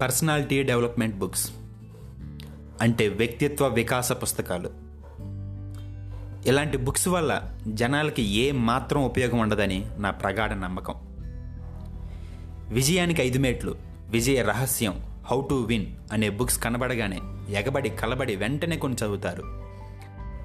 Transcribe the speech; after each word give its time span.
Personality 0.00 0.62
development 0.62 1.16
books 1.16 1.50
అంటే 2.80 3.08
వ్యక్తిత్వ 3.08 3.68
వికాస 3.68 4.12
పుస్తకాలు. 4.12 4.70
ఇలాంటి 6.48 6.76
బుక్స్ 6.76 7.08
వల్ల 7.08 7.58
జనాలకి 7.68 8.22
ఏ 8.22 8.52
మాత్రం 8.52 9.04
ఉపయోగం 9.04 9.38
ఉండదని 9.38 9.86
నా 9.98 10.10
ప్రగాఢ 10.10 10.52
నమ్మకం. 10.52 10.94
విజయానికి 12.68 13.22
ఐదు 13.22 13.38
మేట్లు 13.38 13.76
విజయ 14.08 14.42
రహస్యం 14.42 15.00
హౌ 15.26 15.42
టు 15.50 15.54
విన్ 15.54 15.86
అనే 16.12 16.30
బుక్స్ 16.30 16.58
కనబడగానే 16.58 17.20
ఎగబడి 17.54 17.90
కలబడి 17.90 18.36
వెంటనే 18.36 18.76
కొన్ని 18.76 18.98
చదువుతారు. 19.04 19.42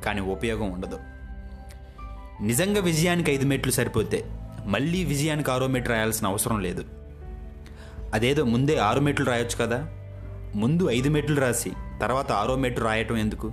కానీ 0.05 0.21
ఉపయోగం 0.21 0.71
ఉండదు. 0.71 0.99
నిజంగా 2.41 2.81
విజయానికి 2.81 3.31
ఐదు 3.31 3.45
మెట్లు 3.45 3.71
సరిపోతే 3.71 4.42
మళ్ళీ 4.65 5.03
విజయానికి 5.03 5.51
ఆరో 5.51 5.67
మీటర్ 5.67 5.89
రాయాల్సిన 5.89 6.27
అవసరం 6.27 6.59
లేదు. 6.59 6.85
అదేదో 8.13 8.43
ముందే 8.43 8.77
ఆరు 8.77 8.99
మీటర్లు 8.99 9.25
రాయొచ్చు 9.25 9.65
కదా? 9.65 9.87
ముందు 10.55 10.89
ఐదు 10.89 11.09
మెట్లు 11.09 11.41
రాసి 11.41 11.71
తర్వాత 12.01 12.31
ఆరో 12.31 12.55
మెట్లు 12.55 12.85
రాయటం 12.85 13.17
ఎందుకు? 13.17 13.51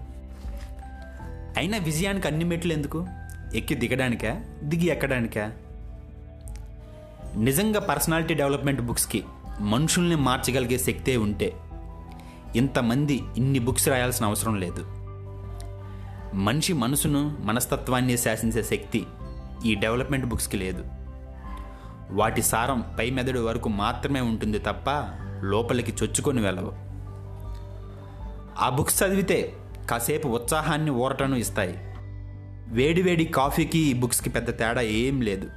అయినా 1.57 1.79
విజయానికి 1.79 2.29
అన్ని 2.29 2.45
మెట్లు 2.45 2.73
ఎందుకు? 2.73 3.07
ఎక్కి 3.55 3.75
దిగడానికా? 3.75 4.45
దిగి 4.63 4.87
ఎక్కడానికా? 4.87 5.53
నిజంగా 7.37 7.81
పర్సనాలిటీ 7.81 8.35
డెవలప్మెంట్ 8.35 8.81
బుక్స్కి 8.81 9.25
మనుషుల్ని 9.61 10.17
మార్చగలిగే 10.17 10.79
శక్తే 10.79 11.17
ఉంటే 11.17 11.53
ఇంతమంది 12.57 13.23
ఇన్ని 13.37 13.59
బుక్స్ 13.59 13.89
రాయాల్సిన 13.89 14.27
అవసరం 14.27 14.61
లేదు. 14.61 14.87
మనిషి 16.37 16.73
మనసును 16.73 17.39
మనస్తత్వాన్ని 17.41 18.19
శాసించే 18.19 18.63
శక్తి 18.63 19.07
ఈ 19.67 19.75
డెవలప్మెంట్ 19.75 20.27
బుక్స్కి 20.27 20.57
లేదు. 20.57 20.85
వాటి 22.13 22.43
సారం 22.43 22.85
పై 22.99 23.11
మెదడు 23.11 23.41
వరకు 23.41 23.69
మాత్రమే 23.69 24.21
ఉంటుంది 24.21 24.59
తప్ప 24.59 24.85
లోపలికి 25.43 26.05
చొచ్చుకొని 26.05 26.43
వెళ్ళవు. 26.43 26.73
ఆ 28.61 28.69
బుక్స్ 28.69 29.03
చదివితే 29.03 29.53
కాసేపు 29.91 30.29
ఉత్సాహాన్ని 30.29 30.91
ఊరటను 30.91 31.37
ఇస్తాయి. 31.37 31.75
వేడివేడి 32.69 33.25
కాఫీకి 33.25 33.79
ఈ 33.79 33.93
బుక్స్కి 33.93 34.31
పెద్ద 34.31 34.59
తేడా 34.59 34.81
ఏం 34.81 35.23
లేదు. 35.23 35.49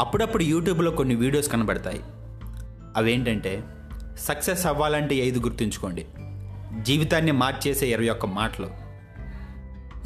అప్పుడప్పుడు 0.00 0.42
యూట్యూబ్లో 0.42 0.90
కొన్ని 0.90 1.14
వీడియోస్ 1.14 1.52
కనబడతాయి. 1.52 2.00
అవేంటంటే 2.96 3.64
సక్సెస్ 4.18 4.66
అవ్వాలంటే 4.66 5.14
ఐదు 5.14 5.40
గుర్తుంచుకోండి. 5.40 6.06
జీవితాన్ని 6.82 7.32
మార్చేసే 7.32 7.86
ఇరవై 7.86 8.08
ఒక్క 8.08 8.26
మాటలు. 8.26 8.86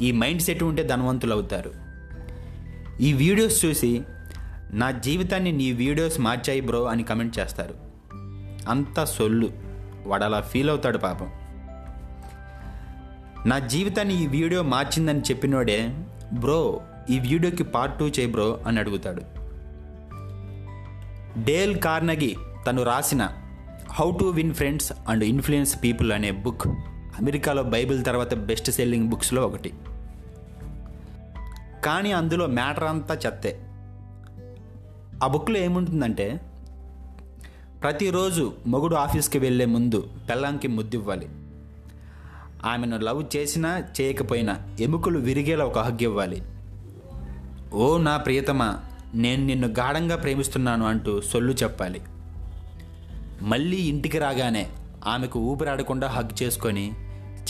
ఈ 0.03 0.11
మైండ్ 0.11 0.41
సెట్ 0.41 0.63
ఉంటే 0.63 0.83
ధనవంతులు 0.83 1.33
అవుతారు 1.33 1.71
ఈ 3.01 3.13
వీడియోస్ 3.13 3.65
చూసి 3.65 4.01
నా 4.73 4.91
జీవితాన్ని 4.91 5.51
నీ 5.51 5.71
వీడియోస్ 5.71 6.19
మార్చాయి 6.19 6.61
బ్రో 6.61 6.83
అని 6.83 7.03
కమెంట్ 7.03 7.39
చేస్తారు. 7.39 7.73
అంత 8.69 9.03
సొల్లు. 9.03 9.49
వాడు 10.05 10.23
అలా 10.23 10.41
ఫీల్ 10.41 10.69
అవుతాడు 10.69 10.97
పాపం. 10.97 11.31
నా 13.45 13.59
జీవితాన్ని 13.59 14.23
ఈ 14.23 14.27
వీడియో 14.27 14.63
మార్చిందని 14.63 15.19
చెప్పినోడే 15.19 16.05
బ్రో 16.33 16.81
ఈ 17.09 17.19
వీడియోకి 17.19 17.63
పార్ట్ 17.63 17.99
టూ 17.99 18.07
చేయి 18.07 18.31
బ్రో 18.31 18.59
అని 18.67 18.79
అడుగుతాడు. 18.79 19.21
డేల్ 21.43 21.79
కార్నగి 21.79 22.37
తను 22.67 22.83
రాసిన 22.83 23.29
how 23.91 24.11
to 24.11 24.25
win 24.25 24.53
friends 24.53 24.91
and 25.07 25.23
influence 25.23 25.83
people 25.83 26.11
అనే 26.11 26.31
బుక్ 26.31 26.67
అమెరికాలో 27.19 27.63
బైబిల్ 27.63 28.05
తర్వాత 28.05 28.33
బెస్ట్ 28.33 28.71
సెల్లింగ్ 28.71 29.09
బుక్స్లో 29.09 29.47
ఒకటి. 29.47 29.73
కానీ 31.85 32.11
అందులో 32.11 32.47
మ్యాటర్ 32.47 32.83
అంతా 32.83 33.15
చెత్తే. 33.15 33.70
ఆ 35.21 35.27
బుక్లో 35.27 35.57
ఏముంటుందంటే 35.57 36.41
ప్రతిరోజు 37.81 38.53
మొగుడు 38.67 38.95
ఆఫీస్కి 38.95 39.39
వెళ్ళే 39.39 39.65
ముందు 39.65 40.07
పెళ్ళాంకి 40.29 40.67
ముద్దివ్వాలి. 40.67 41.29
ఆమెను 42.65 42.97
లవ్ 42.97 43.37
చేసినా 43.37 43.83
చేయకపోయినా 44.01 44.57
ఎముకలు 44.79 45.19
విరిగేలా 45.19 45.65
ఒక 45.65 45.79
హగ్ 45.79 45.97
ఇవ్వాలి. 46.01 46.43
ఓ 47.73 47.97
నా 47.97 48.17
ప్రియతమా 48.17 48.79
నేను 49.15 49.45
నిన్ను 49.45 49.67
గాఢంగా 49.67 50.15
ప్రేమిస్తున్నాను 50.15 50.85
అంటూ 50.87 51.21
సొల్లు 51.21 51.53
చెప్పాలి. 51.53 52.01
మళ్ళీ 53.41 53.77
ఇంటికి 53.77 54.19
రాగానే 54.19 54.69
ఆమెకు 55.07 55.39
ఊపిరాడకుండా 55.39 56.07
హగ్ 56.07 56.43
చేసుకొని 56.43 56.93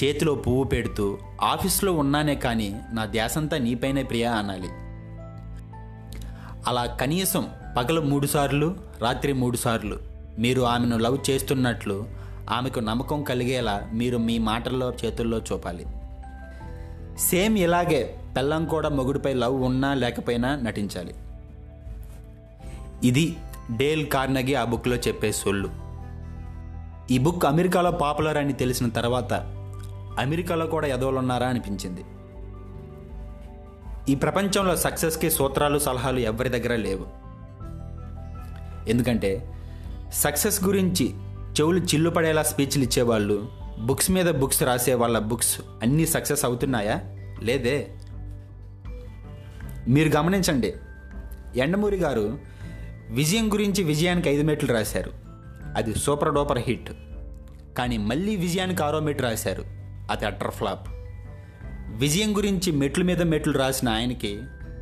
చేతిలో 0.04 0.36
పువ్వు 0.36 0.64
పెడుతూ 0.64 1.18
ఆఫీస్లో 1.44 1.94
ఉన్నానే 1.94 2.36
కానీ 2.36 2.82
నా 2.94 3.06
ధ్యాసంతా 3.06 3.58
నీపైనే 3.58 4.04
ప్రియా 4.04 4.32
అనాలి. 4.32 4.68
అలా 6.68 6.86
కనీసం 6.86 7.48
పగలు 7.78 8.02
మూడు 8.02 8.28
సార్లు 8.28 8.76
రాత్రి 9.00 9.34
మూడు 9.34 9.58
సార్లు. 9.58 10.00
మీరు 10.40 10.62
ఆమెను 10.62 10.98
లవ్ 10.98 11.18
చేస్తున్నట్లు 11.30 12.06
ఆమెకు 12.50 12.80
నమ్మకం 12.80 13.24
కలిగేలా 13.24 13.90
మీరు 13.94 14.18
మీ 14.18 14.38
మాటల్లో 14.38 14.94
చేతుల్లో 15.06 15.38
చూపాలి. 15.38 15.86
సేమ్ 17.18 17.58
ఇలాగే 17.58 18.16
పెళ్ళం 18.38 18.66
కూడా 18.66 18.90
మొగుడిపై 18.90 19.34
లవ్ 19.34 19.64
ఉన్నా 19.64 19.94
లేకపోయినా 19.94 20.56
నటించాలి. 20.56 21.16
ఇది 23.04 23.38
డేల్ 23.78 24.08
కార్నగి 24.08 24.56
ఆ 24.56 24.64
బుక్లో 24.64 24.96
చెప్పే 24.96 25.32
సొల్లు. 25.32 25.70
ఈ 27.12 27.18
బుక్ 27.18 27.46
అమెరికాలో 27.46 27.92
పాపులర్ 27.92 28.38
అని 28.38 28.54
తెలిసిన 28.54 28.90
తర్వాత 28.90 29.34
అమెరికాలో 30.20 30.66
కూడా 30.66 30.88
ఎదవలున్నారా 30.88 31.48
అనిపించింది. 31.48 32.06
ఈ 34.12 34.16
ప్రపంచంలో 34.16 34.76
సక్సెస్కి 34.76 35.32
సూత్రాలు 35.32 35.80
సలహాలు 35.80 36.20
ఎవరి 36.20 36.50
దగ్గర 36.50 36.76
లేవు. 36.76 37.21
ఎందుకంటే 38.88 39.54
సక్సెస్ 40.14 40.64
గురించి 40.64 41.14
చెవులు 41.52 41.80
చిల్లు 41.80 42.10
పడేలా 42.10 42.44
స్పీచ్లు 42.44 42.84
ఇచ్చేవాళ్ళు 42.84 43.50
బుక్స్ 43.80 44.12
మీద 44.12 44.26
బుక్స్ 44.26 44.64
రాసే 44.64 44.94
వాళ్ళ 44.94 45.20
బుక్స్ 45.20 45.62
అన్నీ 45.82 46.06
సక్సెస్ 46.06 46.46
అవుతున్నాయా? 46.46 47.02
లేదే. 47.44 47.88
మీరు 49.88 50.10
గమనించండి 50.10 50.74
ఎండమూరి 51.56 51.98
గారు 51.98 52.40
విజయం 53.10 53.54
గురించి 53.54 53.84
విజయానికి 53.84 54.30
ఐదు 54.30 54.44
మెట్లు 54.44 54.74
రాశారు. 54.74 55.12
అది 55.78 55.96
సూపర్ 55.96 56.34
డూపర్ 56.34 56.60
హిట్. 56.60 56.92
కానీ 57.78 57.98
మళ్ళీ 57.98 58.36
విజయానికి 58.36 58.84
ఆరో 58.84 59.00
మెట్లు 59.00 59.28
రాశారు. 59.28 59.64
అది 60.12 60.26
అటర్ 60.26 60.52
ఫ్లాప్. 60.52 60.88
విజయం 61.98 62.38
గురించి 62.38 62.72
మెట్ల 62.72 63.04
మీద 63.04 63.22
మెట్లు 63.22 63.54
రాసిన 63.54 63.90
ఆయనకి 63.90 64.40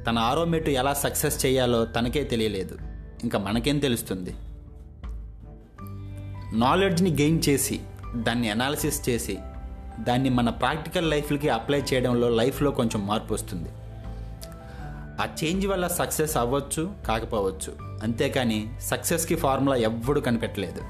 తన 0.08 0.20
ఆరో 0.20 0.46
మెట్టు 0.46 0.70
ఎలా 0.70 0.94
సక్సెస్ 0.94 1.46
చేయాలో 1.46 1.86
తనకే 1.86 2.24
తెలియలేదు. 2.24 2.78
ఇంకా 3.24 3.40
మనకేం 3.40 3.80
తెలుస్తుంది? 3.80 4.36
నాలెడ్జ్ని 6.54 7.12
గెయిన్ 7.12 7.42
చేసి 7.50 7.80
దాన్ని 8.16 8.50
అనాలిసిస్ 8.50 9.10
చేసి 9.10 9.38
దాన్ని 10.00 10.30
మన 10.30 10.50
ప్రాక్టికల్ 10.50 11.10
లైఫ్కి 11.10 11.50
అప్లై 11.50 11.82
చేయడంలో 11.82 12.30
లైఫ్లో 12.30 12.72
కొంచెం 12.72 13.08
మార్పు 13.08 13.34
వస్తుంది. 13.34 13.70
ఆ 15.22 15.28
చేంజ్ 15.44 15.68
వల్ల 15.68 15.88
సక్సెస్ 15.88 16.38
అవ్వచ్చు 16.38 16.94
కాకపోవచ్చు. 17.08 18.00
అంతేకాని 18.04 18.70
సక్సెస్కి 18.82 19.36
ఫార్ములా 19.36 19.76
ఎవ్వడు 19.76 20.20
కనిపెట్టలేదు. 20.20 20.82